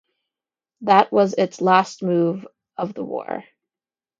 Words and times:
That 0.81 1.11
was 1.11 1.35
its 1.35 1.61
last 1.61 2.01
move 2.01 2.47
of 2.75 2.95
the 2.95 3.03
war. 3.03 3.43